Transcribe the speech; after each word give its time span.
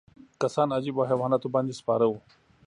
کسان 0.41 0.67
عجیبو 0.77 1.01
حیواناتو 1.09 1.47
باندې 1.55 1.73
سپاره 1.79 2.05
وو. 2.07 2.19